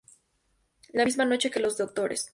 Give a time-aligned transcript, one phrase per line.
[0.93, 2.29] La misma noche que los Drs.